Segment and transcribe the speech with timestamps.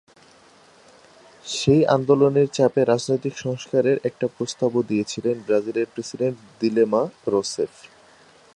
[1.45, 7.01] সেই আন্দোলনের চাপে রাজনৈতিক সংস্কারের একটা প্রস্তাবও দিয়েছিলেন ব্রাজিলের প্রেসিডেন্ট দিলমা
[7.27, 7.73] রোসেফ।